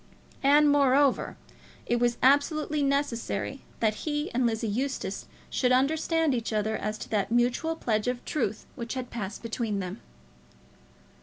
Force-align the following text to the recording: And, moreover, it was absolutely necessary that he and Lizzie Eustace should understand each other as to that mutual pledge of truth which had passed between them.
And, 0.41 0.67
moreover, 0.67 1.37
it 1.85 1.99
was 1.99 2.17
absolutely 2.23 2.81
necessary 2.81 3.61
that 3.81 3.97
he 4.01 4.31
and 4.31 4.47
Lizzie 4.47 4.67
Eustace 4.67 5.27
should 5.51 5.71
understand 5.71 6.33
each 6.33 6.51
other 6.51 6.75
as 6.75 6.97
to 6.97 7.09
that 7.09 7.31
mutual 7.31 7.75
pledge 7.75 8.07
of 8.07 8.25
truth 8.25 8.65
which 8.73 8.95
had 8.95 9.11
passed 9.11 9.43
between 9.43 9.77
them. 9.77 10.01